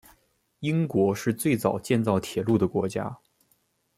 [0.61, 3.19] 英国是最早建造铁路的国家。